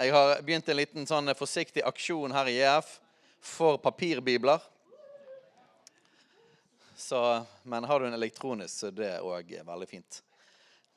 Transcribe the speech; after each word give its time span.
Jeg 0.00 0.14
har 0.14 0.38
begynt 0.40 0.68
en 0.72 0.78
liten 0.78 1.04
sånn 1.04 1.28
forsiktig 1.36 1.82
aksjon 1.84 2.32
her 2.32 2.48
i 2.48 2.54
EF 2.64 2.94
for 3.44 3.76
papirbibler. 3.84 4.62
Så, 6.96 7.18
men 7.68 7.84
har 7.84 8.00
du 8.00 8.06
en 8.08 8.16
elektronisk, 8.16 8.72
så 8.72 8.88
det 8.96 9.10
er 9.18 9.26
òg 9.28 9.50
veldig 9.66 9.88
fint. 9.90 10.22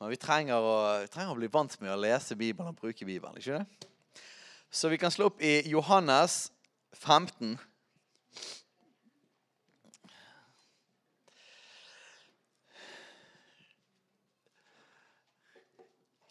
Men 0.00 0.08
vi 0.08 0.16
trenger, 0.20 0.56
å, 0.56 0.76
vi 1.02 1.10
trenger 1.12 1.34
å 1.34 1.36
bli 1.36 1.50
vant 1.52 1.76
med 1.82 1.92
å 1.92 1.98
lese 2.00 2.36
Bibelen 2.40 2.72
og 2.72 2.78
bruke 2.80 3.04
Bibelen. 3.04 3.36
ikke 3.36 3.60
det? 3.60 3.90
Så 4.72 4.88
vi 4.88 4.96
kan 4.96 5.12
slå 5.12 5.28
opp 5.28 5.44
i 5.44 5.58
Johannes 5.68 6.46
15. 6.96 7.58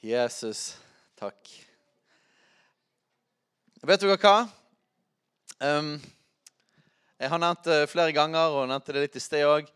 Jesus, 0.01 0.71
takk. 1.21 1.53
Vet 3.83 3.99
dere 3.99 4.15
hva? 4.15 4.45
Um, 5.59 5.97
jeg 7.19 7.29
har 7.33 7.39
nevnt 7.43 7.65
det 7.67 7.89
flere 7.91 8.13
ganger 8.15 8.53
og 8.55 8.69
nevnte 8.71 8.93
det 8.95 9.01
litt 9.03 9.17
i 9.19 9.21
sted 9.23 9.43
òg. 9.43 9.67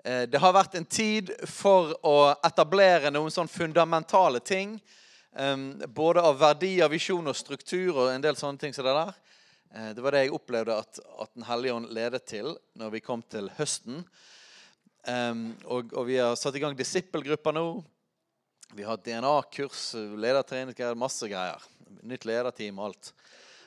Det 0.00 0.40
har 0.40 0.54
vært 0.56 0.78
en 0.78 0.86
tid 0.88 1.28
for 1.52 1.92
å 2.08 2.14
etablere 2.44 3.12
noen 3.12 3.32
sånn 3.32 3.50
fundamentale 3.52 4.40
ting. 4.40 4.72
Både 5.92 6.24
av 6.24 6.40
verdier, 6.40 6.88
visjon 6.88 7.28
og 7.28 7.36
struktur 7.36 7.90
og 7.92 8.14
en 8.14 8.24
del 8.24 8.40
sånne 8.40 8.64
ting 8.64 8.72
som 8.72 8.88
det 8.88 8.96
der. 8.96 9.12
Uh, 9.76 9.90
det 9.92 10.06
var 10.06 10.16
det 10.16 10.24
jeg 10.24 10.34
opplevde 10.40 10.80
at, 10.80 11.02
at 11.26 11.36
Den 11.36 11.48
hellige 11.50 11.76
ånd 11.76 11.92
ledet 11.92 12.24
til 12.32 12.48
når 12.80 12.96
vi 12.96 13.04
kom 13.04 13.26
til 13.28 13.52
høsten. 13.60 14.00
Og, 15.04 15.92
og, 15.92 16.02
vi 16.08 16.16
har 16.16 16.32
satt 16.40 16.56
i 16.56 16.64
gang 16.64 16.72
disippelgrupper 16.80 17.52
nå. 17.52 17.68
Vi 18.72 18.88
har 18.88 19.04
DNA-kurs, 19.04 19.90
ledertrening, 20.16 20.96
masse 20.96 21.28
greier. 21.28 21.60
Nytt 22.02 22.26
lederteam 22.28 22.78
og 22.80 22.90
alt. 22.90 23.12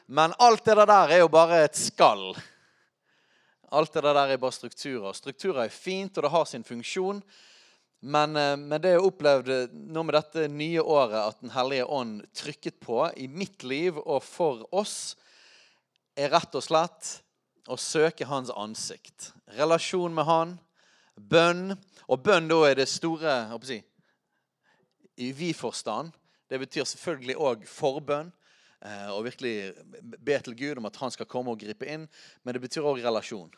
Men 0.07 0.33
alt 0.39 0.65
det 0.65 0.75
der 0.79 1.11
er 1.11 1.21
jo 1.23 1.27
bare 1.31 1.63
et 1.65 1.77
skall. 1.79 2.31
Alt 3.71 3.93
det 3.93 4.03
der 4.03 4.15
er 4.15 4.39
bare 4.39 4.55
strukturer. 4.55 5.13
Strukturer 5.13 5.65
er 5.65 5.73
fint, 5.73 6.17
og 6.17 6.23
det 6.23 6.31
har 6.31 6.45
sin 6.45 6.63
funksjon. 6.63 7.21
Men, 7.99 8.33
men 8.37 8.77
det 8.81 8.93
jeg 8.93 9.03
opplevde 9.03 9.57
nå 9.73 10.03
med 10.05 10.13
dette 10.15 10.45
nye 10.53 10.83
året 10.83 11.17
at 11.17 11.39
Den 11.41 11.51
hellige 11.55 11.87
ånd 11.89 12.21
trykket 12.37 12.77
på 12.79 13.01
i 13.17 13.25
mitt 13.27 13.65
liv 13.65 13.97
og 13.97 14.21
for 14.23 14.67
oss, 14.71 15.17
er 16.17 16.31
rett 16.33 16.55
og 16.55 16.63
slett 16.63 17.17
å 17.67 17.75
søke 17.77 18.25
hans 18.29 18.53
ansikt. 18.55 19.31
Relasjon 19.57 20.13
med 20.15 20.25
han, 20.29 20.55
bønn. 21.17 21.75
Og 22.07 22.21
bønn 22.23 22.47
da 22.47 22.61
er 22.69 22.79
det 22.79 22.87
store 22.87 23.33
jeg 23.51 23.83
i 25.17 25.31
vid 25.35 25.57
forstand. 25.57 26.13
Det 26.47 26.59
betyr 26.61 26.87
selvfølgelig 26.87 27.37
òg 27.37 27.63
forbønn. 27.69 28.31
Og 29.13 29.23
virkelig 29.25 29.73
be 30.21 30.37
til 30.45 30.55
Gud 30.57 30.81
om 30.81 30.87
at 30.89 30.99
han 31.01 31.13
skal 31.13 31.29
komme 31.29 31.53
og 31.53 31.61
gripe 31.61 31.87
inn. 31.89 32.05
Men 32.43 32.55
det 32.55 32.63
betyr 32.63 32.85
òg 32.87 33.01
relasjon. 33.03 33.49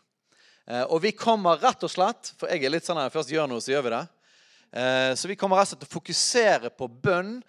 Og 0.87 0.99
vi 1.03 1.11
kommer 1.17 1.57
rett 1.57 1.81
og 1.81 1.89
slett 1.89 2.29
For 2.37 2.51
jeg 2.51 2.61
er 2.61 2.73
litt 2.73 2.85
sånn 2.85 2.99
at 3.01 3.13
først 3.13 3.31
gjør 3.33 3.49
noe, 3.49 3.61
så 3.63 3.73
gjør 3.73 3.87
vi 3.87 3.93
det. 3.95 4.03
Så 5.17 5.29
vi 5.29 5.37
kommer 5.39 5.57
rett 5.57 5.69
og 5.69 5.73
slett 5.73 5.83
til 5.85 5.91
å 5.91 5.97
fokusere 5.97 6.71
på 6.77 6.87
bønn 6.87 7.39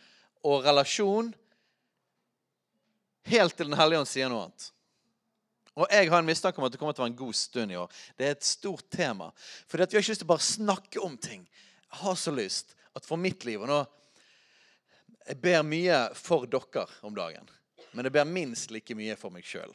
og 0.49 0.65
relasjon 0.65 1.33
helt 3.29 3.57
til 3.57 3.69
Den 3.69 3.79
hellige 3.79 4.01
ånd 4.01 4.09
sier 4.09 4.31
noe 4.33 4.47
annet. 4.47 4.71
Og 5.81 5.87
jeg 5.93 6.11
har 6.11 6.21
en 6.21 6.29
mistanke 6.29 6.61
om 6.61 6.67
at 6.67 6.75
det 6.75 6.81
kommer 6.81 6.97
til 6.97 7.05
å 7.05 7.07
være 7.07 7.13
en 7.13 7.21
god 7.21 7.37
stund 7.39 7.73
i 7.73 7.79
år. 7.79 7.93
Det 8.19 8.27
er 8.27 8.35
et 8.35 8.47
stort 8.47 8.89
tema. 8.93 9.31
For 9.69 9.79
vi 9.79 9.85
har 9.85 9.89
ikke 9.89 10.13
lyst 10.13 10.25
til 10.25 10.29
å 10.29 10.33
bare 10.33 10.47
snakke 10.49 11.03
om 11.05 11.15
ting. 11.21 11.45
Jeg 11.87 12.01
har 12.03 12.19
så 12.19 12.35
lyst 12.35 12.75
at 12.97 13.07
for 13.07 13.21
mitt 13.21 13.45
liv 13.47 13.63
Og 13.63 13.69
nå 13.71 13.79
Jeg 15.29 15.41
ber 15.43 15.63
mye 15.67 15.99
for 16.17 16.47
dere 16.51 16.87
om 17.07 17.15
dagen. 17.17 17.49
Men 17.93 18.07
jeg 18.07 18.15
ber 18.15 18.29
minst 18.29 18.71
like 18.73 18.95
mye 18.97 19.17
for 19.19 19.35
meg 19.35 19.47
sjøl. 19.47 19.73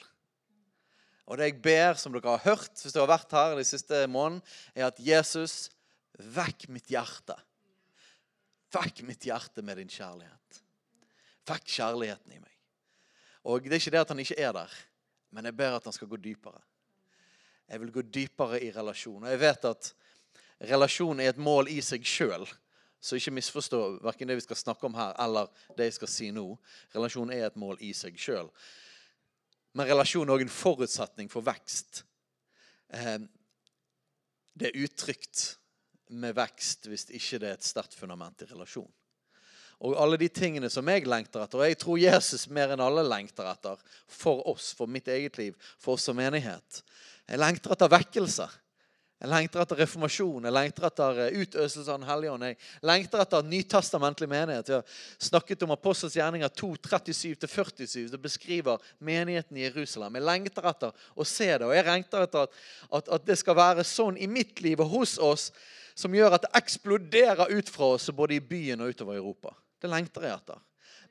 Og 1.25 1.39
det 1.39 1.49
jeg 1.49 1.61
ber, 1.63 1.97
som 1.97 2.13
dere 2.13 2.37
har 2.37 2.45
hørt 2.45 2.81
hvis 2.81 2.93
dere 2.93 3.05
har 3.05 3.15
vært 3.15 3.33
her 3.35 3.55
de 3.57 3.65
siste 3.67 4.03
måneden, 4.11 4.43
er 4.75 4.89
at 4.89 5.01
Jesus 5.01 5.69
Vekk 6.15 6.69
mitt 6.71 6.87
hjerte. 6.87 7.35
Vekk 8.71 9.01
mitt 9.03 9.25
hjerte 9.27 9.63
med 9.65 9.81
din 9.81 9.91
kjærlighet. 9.91 10.61
Vekk 11.49 11.67
kjærligheten 11.75 12.37
i 12.37 12.39
meg. 12.39 12.53
Og 13.45 13.67
Det 13.67 13.75
er 13.75 13.81
ikke 13.83 13.93
det 13.93 14.03
at 14.05 14.13
han 14.13 14.21
ikke 14.23 14.39
er 14.41 14.53
der, 14.55 14.71
men 15.35 15.45
jeg 15.45 15.57
ber 15.57 15.75
at 15.75 15.83
han 15.83 15.93
skal 15.93 16.07
gå 16.07 16.17
dypere. 16.17 16.61
Jeg 17.67 17.81
vil 17.81 17.91
gå 17.91 18.01
dypere 18.01 18.61
i 18.63 18.71
relasjon. 18.71 19.23
Og 19.23 19.29
jeg 19.29 19.41
vet 19.41 19.67
at 19.69 19.91
relasjon 20.71 21.19
er 21.19 21.33
et 21.33 21.41
mål 21.41 21.69
i 21.69 21.81
seg 21.83 22.05
sjøl. 22.07 22.45
Så 23.05 23.19
ikke 23.19 23.35
misforstå 23.37 23.79
verken 24.01 24.31
det 24.31 24.39
vi 24.39 24.47
skal 24.47 24.57
snakke 24.57 24.87
om 24.87 24.95
her, 24.97 25.13
eller 25.21 25.51
det 25.77 25.91
jeg 25.91 25.99
skal 25.99 26.09
si 26.09 26.31
nå. 26.33 26.47
Relasjon 26.95 27.29
er 27.33 27.45
et 27.45 27.59
mål 27.61 27.77
i 27.85 27.91
seg 27.93 28.17
sjøl. 28.17 28.49
Men 29.77 29.89
relasjon 29.91 30.25
er 30.25 30.37
òg 30.37 30.45
en 30.45 30.55
forutsetning 30.55 31.29
for 31.29 31.45
vekst. 31.45 32.01
Eh, 32.89 33.19
det 34.57 34.71
er 34.71 34.83
utrygt 34.87 35.59
med 36.15 36.33
vekst 36.37 36.87
hvis 36.89 37.09
ikke 37.11 37.41
det 37.43 37.49
er 37.51 37.59
et 37.59 37.67
sterkt 37.67 37.97
fundament 37.97 38.41
i 38.41 38.49
relasjon. 38.49 38.89
Og 39.85 39.97
alle 39.99 40.17
de 40.17 40.29
tingene 40.31 40.69
som 40.71 40.87
jeg 40.87 41.05
lengter 41.05 41.43
etter, 41.43 41.59
og 41.59 41.67
jeg 41.67 41.77
tror 41.81 41.99
Jesus 41.99 42.47
mer 42.47 42.71
enn 42.73 42.83
alle 42.83 43.03
lengter 43.05 43.45
etter 43.51 43.81
for 44.07 44.45
oss, 44.47 44.71
for 44.73 44.89
mitt 44.89 45.09
eget 45.11 45.37
liv, 45.37 45.57
for 45.77 45.99
oss 45.99 46.07
som 46.07 46.17
menighet. 46.17 46.81
Jeg 47.27 47.41
lengter 47.41 47.75
etter 47.75 47.91
vekkelse. 47.91 48.47
Jeg 49.15 49.31
lengter 49.31 49.61
etter 49.63 49.79
reformasjon, 49.79 50.43
jeg 50.43 50.53
lengter 50.53 50.85
etter 50.89 51.19
eh, 51.23 51.37
utøselse 51.39 51.87
av 51.87 52.01
Den 52.01 52.09
hellige 52.09 52.33
ånd. 52.33 52.43
Jeg 52.49 52.57
lengter 52.89 53.21
etter 53.23 53.45
nytestamentlig 53.47 54.27
menighet. 54.27 54.71
Jeg 54.73 54.81
har 54.81 55.29
snakket 55.29 55.63
om 55.63 55.71
Apostels 55.71 56.17
gjerninger 56.19 56.51
2.37-47. 56.59 58.09
Det 58.11 58.19
beskriver 58.21 58.83
menigheten 58.99 59.55
i 59.55 59.63
Jerusalem. 59.69 60.19
Jeg 60.19 60.27
lengter 60.27 60.67
etter 60.67 61.07
å 61.15 61.27
se 61.27 61.47
det. 61.47 61.63
Og 61.63 61.73
jeg 61.77 61.87
lengter 61.87 62.27
etter 62.27 62.43
at, 62.43 62.59
at, 62.99 63.13
at 63.17 63.25
det 63.31 63.39
skal 63.39 63.57
være 63.57 63.87
sånn 63.87 64.19
i 64.19 64.27
mitt 64.27 64.59
liv 64.65 64.83
og 64.83 64.91
hos 64.97 65.15
oss 65.15 65.47
som 65.95 66.11
gjør 66.11 66.35
at 66.35 66.43
det 66.43 66.53
eksploderer 66.59 67.55
ut 67.55 67.71
fra 67.71 67.93
oss 67.95 68.11
både 68.11 68.35
i 68.35 68.43
byen 68.43 68.83
og 68.83 68.91
utover 68.91 69.15
Europa. 69.15 69.55
Det 69.79 69.95
lengter 69.95 70.27
jeg 70.27 70.35
etter. 70.35 70.59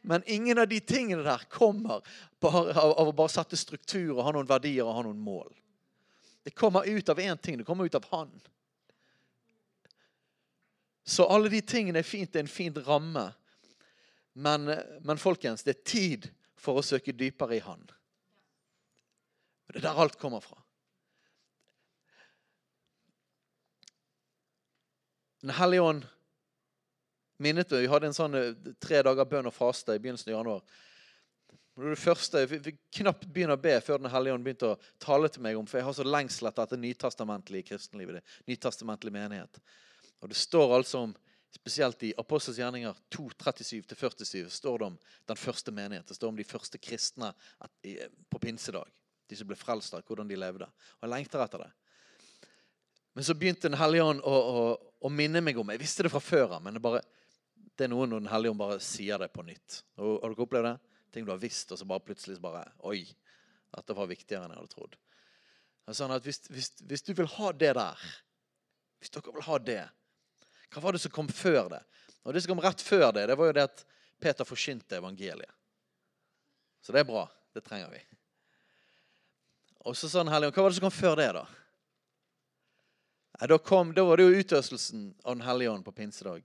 Men 0.05 0.25
ingen 0.29 0.61
av 0.61 0.69
de 0.69 0.77
tingene 0.85 1.25
der 1.25 1.49
kommer 1.49 2.05
bare 2.37 2.77
av, 2.77 2.93
av 3.01 3.09
å 3.09 3.17
bare 3.17 3.33
sette 3.33 3.57
struktur 3.57 4.19
og 4.19 4.27
ha 4.27 4.35
noen 4.37 4.49
verdier 4.49 4.85
og 4.85 4.99
ha 4.99 5.05
noen 5.07 5.25
mål. 5.25 5.49
Det 6.45 6.53
kommer 6.53 6.85
ut 6.85 7.09
av 7.09 7.21
én 7.21 7.39
ting. 7.39 7.59
Det 7.59 7.65
kommer 7.65 7.85
ut 7.85 7.95
av 7.95 8.05
Han. 8.11 8.41
Så 11.05 11.27
alle 11.27 11.49
de 11.49 11.61
tingene 11.61 11.99
er 11.99 12.07
fint. 12.07 12.33
Det 12.33 12.39
er 12.39 12.45
en 12.45 12.53
fin 12.53 12.83
ramme. 12.85 13.33
Men, 14.33 14.71
men 15.01 15.21
folkens, 15.21 15.65
det 15.65 15.77
er 15.77 15.85
tid 15.89 16.29
for 16.57 16.81
å 16.81 16.85
søke 16.85 17.13
dypere 17.17 17.57
i 17.57 17.63
Han. 17.65 17.85
Det 19.73 19.81
er 19.81 19.87
der 19.89 20.01
alt 20.05 20.19
kommer 20.21 20.45
fra. 20.45 20.61
Den 25.45 25.57
hellige 25.57 25.85
ånd 25.85 26.05
minnet. 27.37 27.73
Vi 27.73 27.89
hadde 27.89 28.09
en 28.09 28.17
sånn 28.17 28.37
eh, 28.39 28.53
tre 28.81 29.01
dager 29.05 29.29
bønn 29.29 29.49
og 29.49 29.57
faste 29.57 29.97
i 29.97 30.01
begynnelsen 30.01 30.33
av 30.33 30.39
januar. 30.39 30.63
Var 31.75 31.91
det 31.91 31.99
første, 31.99 32.39
Jeg 32.39 32.63
fikk 32.63 32.81
knapt 33.01 33.27
begynne 33.27 33.57
å 33.57 33.61
be 33.61 33.75
før 33.83 33.99
Den 33.99 34.13
hellige 34.13 34.35
ånd 34.35 34.45
begynte 34.47 34.69
å 34.71 34.79
tale 35.03 35.29
til 35.29 35.43
meg 35.43 35.59
om 35.59 35.67
For 35.67 35.81
jeg 35.81 35.89
har 35.89 35.97
så 35.97 36.07
lengsel 36.07 36.49
etter 36.49 36.71
det 36.71 36.79
nytestamentlige 36.85 37.69
kristenlivet. 37.73 38.15
det 38.15 38.53
nytestamentlige 38.53 39.13
menighet. 39.13 39.59
Og 40.23 40.29
Det 40.29 40.37
står 40.37 40.77
altså 40.77 40.99
om 40.99 41.15
Spesielt 41.55 42.03
i 42.03 42.15
Apostels 42.19 42.59
gjerninger 42.59 42.97
2, 43.15 43.29
37-47 43.39 44.49
står 44.51 44.79
det 44.79 44.87
om 44.87 44.97
den 45.27 45.39
første 45.39 45.71
menighet. 45.71 46.09
Det 46.09 46.17
står 46.17 46.29
om 46.33 46.37
de 46.37 46.45
første 46.45 46.79
kristne 46.83 47.31
på 48.29 48.41
pinsedag. 48.43 48.91
De 49.31 49.39
som 49.39 49.47
ble 49.47 49.57
frelst 49.57 49.95
av 49.95 50.03
hvordan 50.03 50.27
de 50.29 50.39
levde. 50.39 50.67
Og 50.67 51.07
jeg 51.07 51.13
lengter 51.13 51.45
etter 51.45 51.63
det. 51.63 51.69
Men 53.15 53.25
så 53.25 53.37
begynte 53.39 53.69
Den 53.69 53.79
hellige 53.79 54.03
ånd 54.03 54.25
å, 54.27 54.35
å, 54.35 54.65
å, 54.99 55.09
minne 55.09 55.41
meg 55.41 55.59
om 55.59 55.71
Jeg 55.71 55.79
visste 55.85 56.03
det 56.03 56.11
fra 56.11 56.21
før 56.21 56.57
av, 56.57 56.65
men 56.65 56.75
det, 56.75 56.83
bare, 56.83 57.05
det 57.55 57.87
er 57.87 57.93
noe 57.95 58.09
når 58.11 58.25
Den 58.25 58.33
hellige 58.33 58.51
ånd 58.51 58.63
bare 58.65 58.81
sier 58.83 59.23
det 59.23 59.31
på 59.31 59.47
nytt. 59.47 59.85
Og, 60.01 60.19
har 60.25 60.35
dere 60.35 60.47
opplevd 60.49 60.71
det? 60.73 60.94
Ting 61.15 61.27
du 61.27 61.31
har 61.31 61.41
visst, 61.43 61.71
og 61.71 61.79
så 61.79 61.87
bare 61.87 62.03
plutselig 62.03 62.41
bare 62.43 62.67
Oi, 62.91 63.05
dette 63.75 63.97
var 63.97 64.11
viktigere 64.11 64.47
enn 64.47 64.55
jeg 64.55 64.63
hadde 64.63 64.75
trodd. 64.75 64.97
Sånn 65.95 66.15
at 66.15 66.25
hvis, 66.25 66.41
hvis, 66.51 66.71
hvis 66.83 67.05
du 67.07 67.13
vil 67.15 67.29
ha 67.37 67.53
det 67.55 67.75
der, 67.77 68.07
hvis 68.99 69.13
dere 69.15 69.35
vil 69.37 69.47
ha 69.47 69.59
det 69.61 69.83
hva 70.75 70.83
var 70.83 70.97
det 70.97 71.05
som 71.05 71.13
kom 71.15 71.29
før 71.31 71.69
det? 71.71 71.83
Og 72.25 72.35
Det 72.35 72.43
som 72.43 72.55
kom 72.55 72.65
rett 72.65 72.81
før 72.83 73.13
det, 73.15 73.29
det 73.31 73.37
var 73.39 73.47
jo 73.47 73.55
det 73.55 73.67
at 73.69 73.85
Peter 74.19 74.47
forsynte 74.49 74.97
evangeliet. 74.99 75.53
Så 76.83 76.93
det 76.93 77.05
er 77.05 77.09
bra. 77.09 77.29
Det 77.55 77.63
trenger 77.63 77.93
vi. 77.93 78.01
Og 79.87 79.95
så 79.97 80.09
sa 80.09 80.25
han 80.25 80.33
hellige 80.33 80.57
Hva 80.57 80.65
var 80.65 80.73
det 80.73 80.79
som 80.81 80.87
kom 80.89 80.97
før 80.97 81.15
det, 81.21 81.29
da? 81.37 81.45
Da, 83.47 83.59
kom, 83.59 83.93
da 83.95 84.03
var 84.07 84.19
det 84.19 84.27
jo 84.27 84.41
utøselsen 84.41 85.13
av 85.23 85.37
Den 85.37 85.47
hellige 85.47 85.71
ånd 85.71 85.85
på 85.87 85.95
pinsedag. 85.95 86.43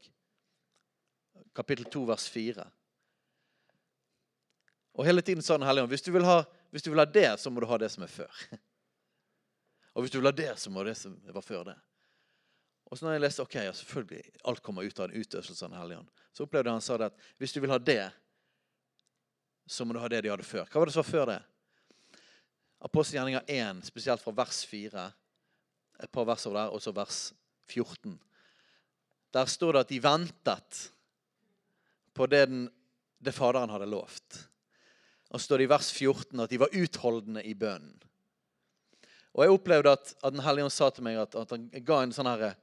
Kapittel 1.56 1.90
2, 1.90 2.06
vers 2.10 2.28
4. 2.30 2.66
Og 4.98 5.06
hele 5.06 5.22
tiden 5.22 5.44
sa 5.46 5.58
Den 5.58 5.68
hellige 5.68 5.84
ånd 5.84 5.92
hvis 5.94 6.06
du, 6.06 6.12
ha, 6.24 6.40
hvis 6.72 6.84
du 6.84 6.90
vil 6.92 7.00
ha 7.00 7.06
det, 7.06 7.30
så 7.40 7.50
må 7.50 7.62
du 7.62 7.68
ha 7.70 7.78
det 7.78 7.92
som 7.94 8.04
er 8.04 8.12
før. 8.12 8.42
Og 9.94 10.04
hvis 10.04 10.12
du 10.12 10.20
vil 10.20 10.30
ha 10.30 10.36
det, 10.36 10.54
så 10.60 10.72
må 10.72 10.84
det 10.84 10.96
som 10.98 11.16
var 11.34 11.44
før 11.44 11.64
det. 11.72 11.76
Og 12.90 12.98
så 12.98 13.06
når 13.06 13.18
jeg 13.18 13.22
leste 13.22 13.44
ok, 13.44 13.56
ja, 13.68 13.74
selvfølgelig, 13.76 14.24
alt 14.50 14.62
kommer 14.66 14.86
ut 14.86 15.00
av 15.00 15.10
en 15.10 15.22
utøvelse 15.22 15.54
av 15.66 15.70
Den 15.70 15.80
hellige 15.80 16.02
ånd, 16.02 16.12
så 16.34 16.46
opplevde 16.46 16.74
han 16.74 16.84
sa 16.84 16.98
det 16.98 17.10
at 17.12 17.24
hvis 17.38 17.54
du 17.54 17.60
vil 17.62 17.74
ha 17.74 17.78
det, 17.78 18.04
så 19.70 19.86
må 19.86 19.94
du 19.94 20.02
ha 20.02 20.10
det 20.10 20.24
de 20.26 20.32
hadde 20.32 20.48
før. 20.48 20.66
Hva 20.66 20.82
var 20.82 20.90
det 20.90 20.96
som 20.96 21.04
var 21.04 21.10
før 21.12 21.30
det? 21.30 21.40
Apostelgjerninga 22.90 23.44
1, 23.46 23.84
spesielt 23.86 24.24
fra 24.24 24.34
vers 24.34 24.64
4, 24.66 25.04
et 26.00 26.12
par 26.16 26.26
vers 26.26 26.46
over 26.48 26.62
der, 26.62 26.74
og 26.74 26.82
så 26.82 26.94
vers 26.96 27.20
14. 27.70 28.16
Der 29.36 29.52
står 29.52 29.76
det 29.76 29.84
at 29.84 29.92
de 29.92 30.00
ventet 30.02 30.80
på 32.18 32.26
det, 32.32 32.46
den, 32.50 32.64
det 33.20 33.36
Faderen 33.36 33.70
hadde 33.70 33.90
lovt. 33.92 34.40
Og 35.30 35.40
så 35.40 35.46
står 35.46 35.62
det 35.62 35.68
i 35.68 35.72
vers 35.74 35.92
14 35.94 36.44
at 36.44 36.52
de 36.52 36.60
var 36.62 36.74
utholdende 36.74 37.44
i 37.46 37.54
bønnen. 37.58 37.96
Og 39.38 39.44
jeg 39.46 39.54
opplevde 39.54 39.94
at, 39.94 40.16
at 40.26 40.34
Den 40.34 40.42
hellige 40.44 40.66
ånd 40.66 40.74
sa 40.74 40.90
til 40.90 41.06
meg 41.06 41.20
at, 41.22 41.36
at 41.38 41.52
han 41.54 41.70
ga 41.86 42.02
en 42.02 42.14
sånn 42.16 42.28
herre 42.28 42.56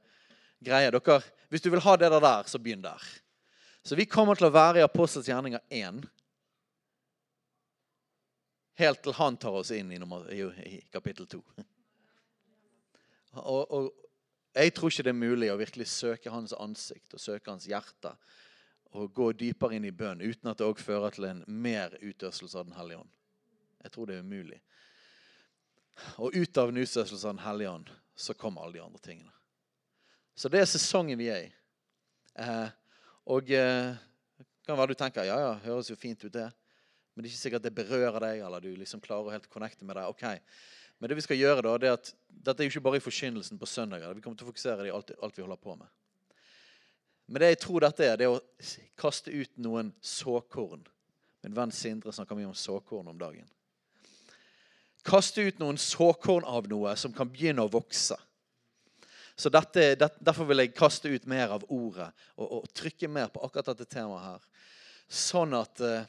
greie. 0.63 0.91
Dere, 0.91 1.21
hvis 1.49 1.63
du 1.63 1.71
vil 1.71 1.83
ha 1.85 1.95
det 1.97 2.11
der, 2.11 2.49
så 2.49 2.59
begynn 2.59 2.83
der. 2.83 3.03
Så 3.87 3.95
vi 3.95 4.05
kommer 4.09 4.35
til 4.35 4.49
å 4.49 4.53
være 4.53 4.81
i 4.81 4.85
Apostels 4.85 5.29
gjerninger 5.29 5.63
1 5.71 6.03
helt 8.77 9.01
til 9.01 9.15
han 9.17 9.37
tar 9.41 9.55
oss 9.57 9.71
inn 9.73 9.91
i, 9.91 9.99
nummer, 10.01 10.27
i, 10.29 10.43
i 10.67 10.81
kapittel 10.93 11.25
2. 11.31 11.39
Og, 13.41 13.63
og, 13.63 13.87
jeg 14.57 14.73
tror 14.73 14.89
ikke 14.89 15.05
det 15.05 15.11
er 15.13 15.17
mulig 15.17 15.49
å 15.53 15.59
virkelig 15.59 15.85
søke 15.91 16.33
hans 16.33 16.53
ansikt 16.57 17.13
og 17.13 17.21
søke 17.21 17.51
hans 17.51 17.67
hjerte 17.69 18.13
og 18.97 19.13
gå 19.13 19.29
dypere 19.37 19.77
inn 19.77 19.85
i 19.87 19.93
bønn 19.93 20.23
uten 20.23 20.49
at 20.49 20.59
det 20.59 20.65
òg 20.67 20.81
fører 20.81 21.13
til 21.13 21.27
en 21.29 21.43
mer 21.47 21.93
utøstelse 22.01 22.57
av 22.57 22.67
Den 22.67 22.77
hellige 22.77 23.03
ånd. 23.03 23.13
Jeg 23.83 23.93
tror 23.93 24.09
det 24.09 24.17
er 24.17 24.25
umulig. 24.25 24.59
Og 26.21 26.35
ut 26.35 26.57
av 26.57 26.71
en 26.71 26.81
utøstelse 26.81 27.23
av 27.23 27.35
Den 27.35 27.45
hellige 27.45 27.73
ånd 27.73 27.91
så 28.17 28.33
kommer 28.33 28.65
alle 28.65 28.79
de 28.79 28.85
andre 28.85 29.01
tingene. 29.03 29.33
Så 30.37 30.49
det 30.53 30.61
er 30.61 30.69
sesongen 30.69 31.17
vi 31.17 31.29
er 31.33 31.47
i. 31.47 31.51
Eh, 32.41 32.69
og 33.33 33.49
eh, 33.53 33.93
kan 34.65 34.77
være 34.77 34.93
du 34.93 34.99
tenker 34.99 35.25
ja, 35.25 35.37
ja, 35.41 35.53
høres 35.63 35.89
jo 35.89 35.97
fint 35.97 36.21
ut, 36.25 36.33
det. 36.33 36.49
Men 37.13 37.23
det 37.23 37.29
er 37.29 37.33
ikke 37.33 37.43
sikkert 37.43 37.65
det 37.65 37.75
berører 37.77 38.19
deg, 38.21 38.41
eller 38.45 38.61
du 38.61 38.69
liksom 38.77 39.01
klarer 39.01 39.29
å 39.29 39.33
helt 39.33 39.49
connecte 39.49 39.85
med 39.85 39.97
det. 39.97 40.05
ok. 40.05 40.25
Men 40.97 41.09
det 41.09 41.17
vi 41.17 41.25
skal 41.25 41.39
gjøre 41.39 41.63
da, 41.65 41.77
det 41.81 41.89
er 41.89 41.95
at 41.97 42.11
dette 42.27 42.61
er 42.61 42.67
jo 42.67 42.73
ikke 42.73 42.85
bare 42.89 42.99
i 42.99 43.05
forkynnelsen 43.05 43.57
på 43.61 43.69
søndager. 43.69 44.13
Vi 44.17 44.21
kommer 44.25 44.37
til 44.37 44.47
å 44.47 44.51
fokusere 44.51 44.87
i 44.89 44.93
alt, 44.93 45.13
alt 45.21 45.37
vi 45.37 45.45
holder 45.45 45.61
på 45.61 45.75
med. 45.77 45.89
Men 47.27 47.43
det 47.43 47.51
jeg 47.51 47.59
tror 47.65 47.83
dette 47.83 48.05
er, 48.07 48.15
det 48.19 48.27
er 48.27 48.37
å 48.37 48.41
kaste 48.99 49.33
ut 49.33 49.51
noen 49.59 49.91
såkorn. 50.01 50.85
Min 51.43 51.55
venn 51.55 51.73
Sindre 51.75 52.13
snakker 52.15 52.37
mye 52.39 52.49
om 52.49 52.55
såkorn 52.57 53.09
om 53.11 53.19
dagen. 53.19 53.47
Kaste 55.07 55.43
ut 55.43 55.59
noen 55.59 55.79
såkorn 55.79 56.47
av 56.47 56.67
noe 56.71 56.95
som 56.99 57.13
kan 57.15 57.29
begynne 57.31 57.63
å 57.63 57.71
vokse. 57.71 58.17
Så 59.37 59.51
dette, 59.53 59.93
det, 59.95 60.09
Derfor 60.19 60.47
vil 60.49 60.63
jeg 60.63 60.75
kaste 60.75 61.11
ut 61.13 61.27
mer 61.29 61.53
av 61.53 61.65
ordet 61.69 62.09
og, 62.35 62.47
og, 62.47 62.69
trykke 62.73 63.09
mer 63.11 63.29
på 63.31 63.43
akkurat 63.45 63.69
dette 63.69 63.85
temaet 63.91 64.25
her. 64.25 64.47
Sånn 65.07 65.53
at, 65.55 65.83
eh, 65.85 66.07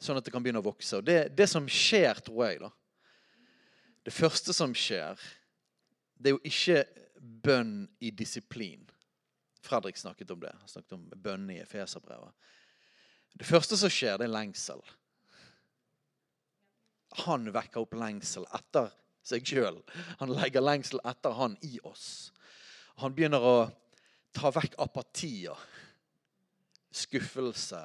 sånn 0.00 0.18
at 0.18 0.26
det 0.26 0.32
kan 0.32 0.42
begynne 0.42 0.62
å 0.62 0.66
vokse. 0.70 0.98
Og 0.98 1.04
det, 1.06 1.18
det, 1.36 1.46
som 1.50 1.68
skjer, 1.70 2.22
tror 2.24 2.46
jeg 2.48 2.62
da, 2.64 2.70
Det 4.02 4.14
første 4.16 4.54
som 4.56 4.72
skjer, 4.72 5.20
det 6.16 6.30
er 6.30 6.38
jo 6.38 6.48
ikke 6.48 6.84
bønn 7.44 7.84
i 8.00 8.10
disiplin. 8.10 8.89
Fredrik 9.60 9.98
snakket 10.00 10.30
om 10.30 10.40
det. 10.40 10.54
Han 10.60 10.68
snakket 10.68 10.96
om 10.96 11.04
bønn 11.16 11.50
i 11.52 11.60
Efeserbrevet. 11.60 12.32
Det 13.38 13.46
første 13.46 13.76
som 13.78 13.92
skjer, 13.92 14.16
det 14.18 14.26
er 14.26 14.34
lengsel. 14.34 14.80
Han 17.26 17.48
vekker 17.52 17.82
opp 17.82 17.94
lengsel 17.98 18.46
etter 18.56 18.90
seg 19.26 19.46
sjøl. 19.46 19.80
Han 20.22 20.32
legger 20.34 20.64
lengsel 20.64 21.02
etter 21.06 21.34
han 21.36 21.56
i 21.66 21.78
oss. 21.86 22.30
Han 23.02 23.14
begynner 23.16 23.44
å 23.44 23.56
ta 24.36 24.52
vekk 24.54 24.76
apati 24.82 25.34
og 25.50 25.58
skuffelse. 26.94 27.80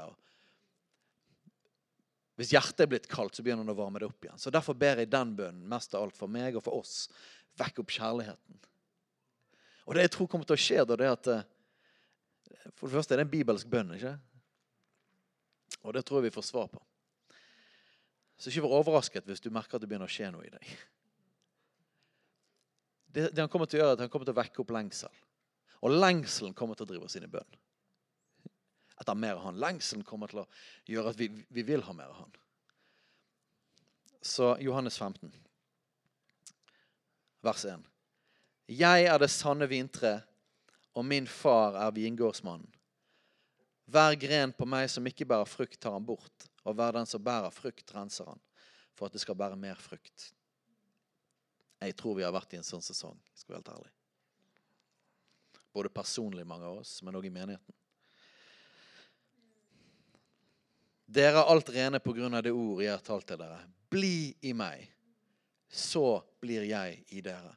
Hvis 2.36 2.52
hjertet 2.52 2.84
er 2.84 2.92
blitt 2.92 3.10
kaldt, 3.10 3.38
så 3.38 3.44
begynner 3.46 3.64
han 3.64 3.74
å 3.74 3.78
varme 3.78 4.02
det 4.02 4.10
opp 4.10 4.26
igjen. 4.26 4.40
Så 4.42 4.52
Derfor 4.54 4.76
ber 4.78 5.00
jeg 5.00 5.12
den 5.12 5.36
bønnen 5.38 5.68
mest 5.72 5.96
av 5.96 6.06
alt 6.06 6.18
for 6.18 6.32
meg 6.32 6.58
og 6.58 6.66
for 6.66 6.82
oss. 6.82 7.06
Vekk 7.60 7.84
opp 7.84 7.94
kjærligheten. 7.96 8.60
Og 9.86 9.96
det 9.96 10.08
jeg 10.08 10.16
tror 10.16 10.30
kommer 10.30 10.50
til 10.50 10.58
å 10.58 10.64
skje, 10.66 10.82
da, 10.84 10.98
det 10.98 11.06
er 11.08 11.14
at 11.16 11.30
eh, 11.32 11.46
For 12.74 12.88
det 12.88 12.98
første 12.98 13.14
er 13.14 13.22
det 13.22 13.28
en 13.28 13.36
bibelsk 13.36 13.70
bønn, 13.70 13.94
ikke 13.96 14.18
Og 15.84 15.94
det 15.94 16.06
tror 16.06 16.20
jeg 16.20 16.32
vi 16.32 16.36
får 16.36 16.48
svar 16.50 16.68
på. 16.72 16.82
Så 18.38 18.50
ikke 18.50 18.66
vær 18.66 18.80
overrasket 18.82 19.28
hvis 19.30 19.44
du 19.44 19.52
merker 19.54 19.78
at 19.78 19.84
det 19.84 19.90
begynner 19.90 20.10
å 20.10 20.12
skje 20.12 20.32
noe 20.34 20.46
i 20.48 20.52
deg. 20.52 20.72
Det, 23.16 23.30
det, 23.30 23.40
han 23.40 23.52
kommer 23.52 23.70
til 23.70 23.80
å 23.80 23.84
gjøre, 23.84 23.94
er 23.94 24.00
at 24.00 24.04
han 24.04 24.12
kommer 24.12 24.28
til 24.28 24.36
å 24.36 24.42
vekke 24.42 24.64
opp 24.64 24.74
lengsel. 24.76 25.22
Og 25.88 25.94
lengselen 25.94 26.56
kommer 26.58 26.76
til 26.76 26.88
å 26.88 26.90
drive 26.90 27.08
oss 27.08 27.16
inn 27.16 27.28
i 27.28 27.32
bønn. 27.32 27.60
Etter 29.00 29.16
mer 29.20 29.38
av 29.38 29.46
han. 29.46 29.62
Lengselen 29.62 30.04
kommer 30.08 30.32
til 30.32 30.42
å 30.44 30.48
gjøre 30.90 31.14
at 31.14 31.20
vi, 31.20 31.30
vi 31.32 31.64
vil 31.68 31.84
ha 31.86 31.96
mer 31.96 32.12
av 32.12 32.26
han. 32.26 32.36
Så 34.26 34.56
Johannes 34.60 34.98
15, 34.98 35.30
vers 37.46 37.66
1. 37.70 37.84
Jeg 38.74 39.06
er 39.06 39.20
det 39.22 39.30
sanne 39.30 39.68
vintre, 39.70 40.18
og 40.96 41.06
min 41.06 41.28
far 41.28 41.76
er 41.76 41.92
vingårdsmannen. 41.96 42.72
Hver 43.86 44.16
gren 44.18 44.54
på 44.56 44.66
meg 44.66 44.88
som 44.90 45.06
ikke 45.06 45.28
bærer 45.30 45.50
frukt, 45.50 45.78
tar 45.78 45.94
han 45.94 46.06
bort, 46.06 46.48
og 46.66 46.74
hver 46.78 46.96
den 46.96 47.06
som 47.06 47.22
bærer 47.22 47.54
frukt, 47.54 47.92
renser 47.94 48.32
han, 48.32 48.42
for 48.98 49.06
at 49.06 49.14
det 49.14 49.22
skal 49.22 49.38
bære 49.38 49.60
mer 49.60 49.78
frukt. 49.78 50.32
Jeg 51.84 51.94
tror 52.00 52.16
vi 52.18 52.26
har 52.26 52.34
vært 52.34 52.56
i 52.56 52.58
en 52.58 52.66
sånn 52.66 52.82
sesong. 52.82 53.20
skal 53.36 53.54
være 53.54 53.62
helt 53.62 53.74
ærlig. 53.76 53.92
Både 55.76 55.92
personlig, 55.92 56.48
mange 56.48 56.66
av 56.66 56.80
oss, 56.80 57.02
men 57.04 57.20
òg 57.20 57.28
i 57.28 57.34
menigheten. 57.36 57.76
Dere 61.06 61.44
er 61.44 61.52
alt 61.52 61.70
rene 61.70 62.00
på 62.02 62.16
grunn 62.18 62.34
av 62.34 62.42
det 62.48 62.56
ord 62.56 62.82
jeg 62.82 62.96
har 62.96 63.04
talt 63.06 63.28
til 63.30 63.38
dere. 63.38 63.60
Bli 63.92 64.34
i 64.42 64.56
meg, 64.58 64.88
så 65.70 66.24
blir 66.42 66.66
jeg 66.66 67.04
i 67.14 67.22
dere. 67.22 67.54